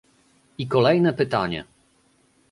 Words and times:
I 0.57 0.65
kolejne 0.67 1.13
pytanie 1.13 1.65